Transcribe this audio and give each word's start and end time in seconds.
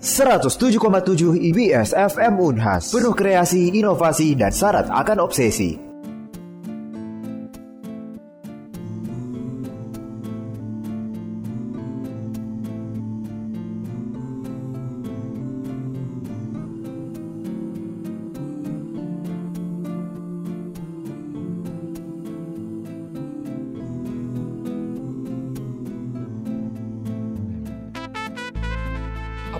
107,7 0.00 1.36
IBS 1.38 1.92
FM 1.92 2.40
Unhas. 2.40 2.88
Penuh 2.88 3.12
kreasi, 3.12 3.68
inovasi, 3.68 4.32
dan 4.32 4.48
syarat 4.48 4.88
akan 4.88 5.22
obsesi 5.22 5.89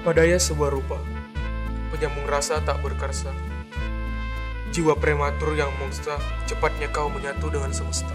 Apa 0.00 0.16
daya 0.16 0.40
sebuah 0.40 0.72
rupa, 0.72 0.96
penyambung 1.92 2.24
rasa 2.24 2.56
tak 2.64 2.80
berkarsa. 2.80 3.36
Jiwa 4.72 4.96
prematur 4.96 5.52
yang 5.52 5.68
monster, 5.76 6.16
cepatnya 6.48 6.88
kau 6.88 7.12
menyatu 7.12 7.52
dengan 7.52 7.68
semesta. 7.68 8.08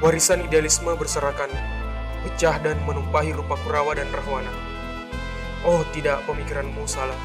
Warisan 0.00 0.48
idealisme 0.48 0.88
berserakan, 0.96 1.52
pecah 2.24 2.56
dan 2.64 2.80
menumpahi 2.88 3.36
rupa 3.36 3.60
kurawa 3.68 4.00
dan 4.00 4.08
rahwana. 4.08 4.48
Oh 5.68 5.84
tidak, 5.92 6.24
pemikiranmu 6.24 6.88
salah. 6.88 7.20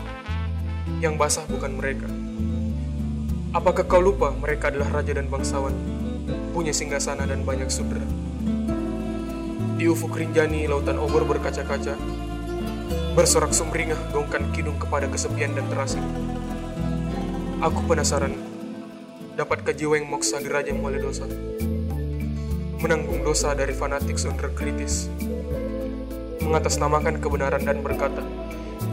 Yang 0.99 1.15
basah 1.15 1.47
bukan 1.47 1.79
mereka. 1.79 2.11
Apakah 3.55 3.87
kau 3.87 4.03
lupa 4.03 4.35
mereka 4.35 4.75
adalah 4.75 4.99
raja 4.99 5.15
dan 5.15 5.31
bangsawan, 5.31 5.71
punya 6.51 6.75
singgasana 6.75 7.23
dan 7.23 7.47
banyak 7.47 7.71
sudra? 7.71 8.03
Di 9.79 9.87
ufuk 9.87 10.19
rinjani 10.19 10.67
lautan 10.67 10.99
obor 10.99 11.23
berkaca-kaca, 11.23 11.95
Bersorak 13.11 13.51
sumringah 13.51 13.99
gongkan 14.15 14.55
kidung 14.55 14.79
kepada 14.79 15.03
kesepian 15.11 15.51
dan 15.51 15.67
terasing. 15.67 15.99
Aku 17.59 17.83
penasaran, 17.83 18.31
dapatkah 19.35 19.75
jiwa 19.75 19.99
yang 19.99 20.07
moksa 20.07 20.39
geraja 20.39 20.71
mulai 20.71 21.03
dosa? 21.03 21.27
Menanggung 22.79 23.19
dosa 23.19 23.51
dari 23.51 23.75
fanatik 23.75 24.15
sundra 24.15 24.47
kritis. 24.55 25.11
Mengatasnamakan 26.39 27.19
kebenaran 27.19 27.59
dan 27.67 27.83
berkata, 27.83 28.23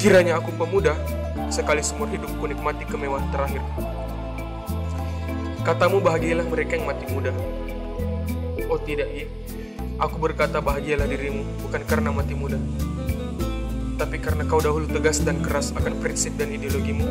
kiranya 0.03 0.43
aku 0.43 0.51
pemuda, 0.51 0.99
sekali 1.47 1.79
seumur 1.79 2.11
hidupku 2.11 2.43
nikmati 2.43 2.91
kemewahan 2.91 3.31
terakhir. 3.31 3.63
Katamu 5.63 6.03
bahagialah 6.03 6.47
mereka 6.51 6.75
yang 6.75 6.91
mati 6.91 7.07
muda. 7.15 7.31
Oh 8.67 8.83
tidak, 8.83 9.15
iya. 9.15 9.31
Aku 10.03 10.19
berkata 10.19 10.59
bahagialah 10.59 11.07
dirimu, 11.07 11.47
bukan 11.63 11.87
karena 11.87 12.11
mati 12.11 12.35
muda 12.35 12.59
tapi 13.99 14.23
karena 14.23 14.47
kau 14.47 14.63
dahulu 14.63 14.87
tegas 14.87 15.19
dan 15.27 15.43
keras 15.43 15.75
akan 15.75 15.99
prinsip 15.99 16.39
dan 16.39 16.55
ideologimu 16.55 17.05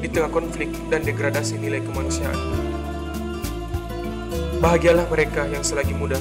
di 0.00 0.08
tengah 0.08 0.32
konflik 0.32 0.72
dan 0.88 1.04
degradasi 1.04 1.60
nilai 1.60 1.84
kemanusiaan. 1.84 2.34
Bahagialah 4.58 5.06
mereka 5.12 5.44
yang 5.46 5.60
selagi 5.60 5.92
muda 5.92 6.16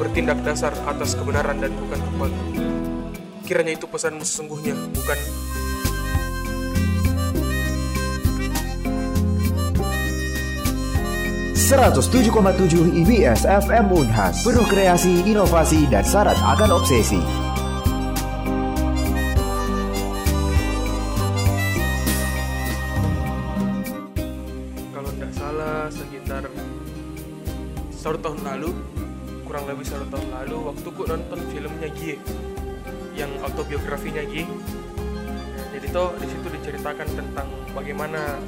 bertindak 0.00 0.40
dasar 0.42 0.72
atas 0.88 1.12
kebenaran 1.12 1.60
dan 1.60 1.70
bukan 1.76 2.00
kekuatan. 2.00 2.44
Kiranya 3.44 3.76
itu 3.76 3.86
pesanmu 3.86 4.24
sesungguhnya, 4.24 4.74
bukan 4.96 5.20
...107,7 11.72 13.00
IBS 13.00 13.48
FM 13.48 13.96
Unhas 13.96 14.44
Penuh 14.44 14.66
kreasi, 14.68 15.24
inovasi, 15.24 15.88
dan 15.88 16.04
syarat 16.04 16.36
akan 16.36 16.76
obsesi 16.76 17.16
satu 27.92 28.18
tahun 28.18 28.40
lalu 28.42 28.70
kurang 29.46 29.64
lebih 29.70 29.86
satu 29.86 30.06
tahun 30.10 30.28
lalu 30.32 30.56
waktu 30.72 30.88
ku 30.90 31.02
nonton 31.06 31.38
filmnya 31.54 31.88
Gie 31.94 32.18
yang 33.14 33.30
autobiografinya 33.46 34.26
Gie 34.26 34.48
jadi 35.72 35.86
toh 35.88 36.14
di 36.20 36.26
situ 36.30 36.46
diceritakan 36.46 37.08
tentang 37.16 37.48
bagaimana 37.74 38.38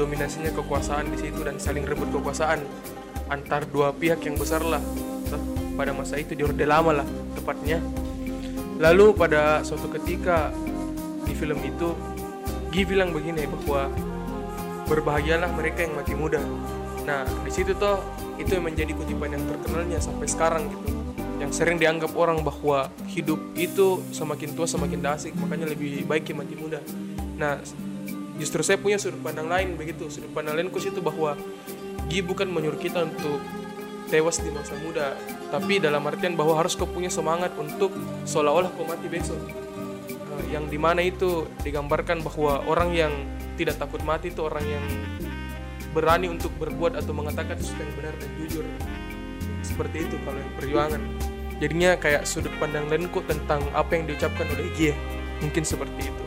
dominasinya 0.00 0.48
kekuasaan 0.56 1.12
di 1.12 1.18
situ 1.20 1.44
dan 1.44 1.60
saling 1.60 1.84
rebut 1.84 2.08
kekuasaan 2.08 2.64
antar 3.28 3.68
dua 3.68 3.92
pihak 3.92 4.24
yang 4.24 4.40
besar 4.40 4.64
lah. 4.64 4.80
Pada 5.76 5.92
masa 5.92 6.16
itu 6.16 6.32
di 6.32 6.40
Orde 6.40 6.64
Lama 6.64 7.04
lah 7.04 7.08
tepatnya. 7.36 7.84
Lalu 8.80 9.12
pada 9.12 9.60
suatu 9.60 9.92
ketika 9.92 10.48
di 11.28 11.36
film 11.36 11.60
itu 11.60 11.92
Gie 12.72 12.88
bilang 12.88 13.12
begini 13.12 13.44
bahwa 13.44 13.92
berbahagialah 14.90 15.54
mereka 15.54 15.86
yang 15.86 15.94
mati 15.94 16.18
muda. 16.18 16.42
Nah 17.06 17.22
di 17.46 17.50
situ 17.54 17.78
toh 17.78 18.02
itu 18.42 18.58
yang 18.58 18.66
menjadi 18.66 18.90
kutipan 18.90 19.38
yang 19.38 19.46
terkenalnya 19.46 20.02
sampai 20.02 20.26
sekarang 20.26 20.66
gitu. 20.66 20.98
Yang 21.38 21.62
sering 21.62 21.78
dianggap 21.78 22.12
orang 22.18 22.42
bahwa 22.42 22.90
hidup 23.06 23.38
itu 23.54 24.02
semakin 24.10 24.52
tua 24.52 24.66
semakin 24.66 24.98
dasik 24.98 25.32
makanya 25.38 25.70
lebih 25.70 26.02
baik 26.10 26.26
yang 26.34 26.42
mati 26.42 26.58
muda. 26.58 26.82
Nah 27.38 27.62
justru 28.36 28.66
saya 28.66 28.82
punya 28.82 28.98
sudut 28.98 29.22
pandang 29.22 29.46
lain 29.46 29.78
begitu. 29.78 30.10
Sudut 30.10 30.34
pandang 30.34 30.58
lainku 30.58 30.82
itu 30.82 30.98
bahwa 30.98 31.38
Gi 32.10 32.26
bukan 32.26 32.50
menyuruh 32.50 32.82
kita 32.82 33.06
untuk 33.06 33.38
tewas 34.10 34.42
di 34.42 34.50
masa 34.50 34.74
muda 34.82 35.14
tapi 35.54 35.78
dalam 35.78 36.02
artian 36.02 36.34
bahwa 36.34 36.58
harus 36.58 36.74
kau 36.74 36.90
punya 36.90 37.06
semangat 37.06 37.54
untuk 37.54 37.94
seolah-olah 38.26 38.74
kau 38.74 38.82
mati 38.82 39.06
besok 39.06 39.38
yang 40.48 40.70
di 40.70 40.80
mana 40.80 41.04
itu 41.04 41.44
digambarkan 41.60 42.24
bahwa 42.24 42.64
orang 42.64 42.90
yang 42.96 43.12
tidak 43.60 43.76
takut 43.76 44.00
mati 44.00 44.32
itu 44.32 44.40
orang 44.40 44.64
yang 44.64 44.84
berani 45.92 46.30
untuk 46.30 46.54
berbuat 46.56 46.96
atau 46.96 47.12
mengatakan 47.12 47.58
sesuatu 47.60 47.82
yang 47.82 47.94
benar 47.98 48.14
dan 48.16 48.30
jujur. 48.40 48.64
Seperti 49.60 50.08
itu 50.08 50.16
kalau 50.24 50.38
yang 50.38 50.52
perjuangan. 50.56 51.02
Jadinya 51.60 51.90
kayak 52.00 52.24
sudut 52.24 52.52
pandang 52.56 52.88
lainku 52.88 53.20
tentang 53.28 53.60
apa 53.76 53.92
yang 53.92 54.08
diucapkan 54.08 54.48
oleh 54.48 54.72
Gie 54.72 54.96
mungkin 55.44 55.64
seperti 55.64 56.08
itu 56.08 56.24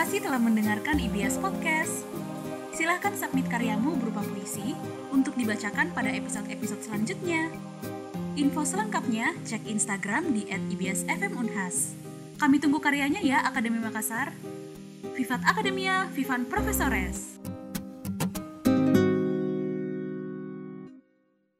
telah 0.00 0.40
mendengarkan 0.40 0.96
IBS 0.96 1.36
Podcast. 1.44 2.08
Silahkan 2.72 3.12
submit 3.12 3.44
karyamu 3.52 4.00
berupa 4.00 4.24
puisi 4.24 4.72
untuk 5.12 5.36
dibacakan 5.36 5.92
pada 5.92 6.08
episode-episode 6.08 6.80
selanjutnya. 6.80 7.52
Info 8.32 8.64
selengkapnya 8.64 9.36
cek 9.44 9.68
Instagram 9.68 10.32
di 10.32 10.48
@ibsfmunhas. 10.48 11.92
Kami 12.40 12.56
tunggu 12.56 12.80
karyanya 12.80 13.20
ya 13.20 13.44
Akademi 13.44 13.76
Makassar. 13.76 14.32
Vivat 15.12 15.44
Akademia, 15.44 16.08
Vivan 16.16 16.48
Profesores. 16.48 17.39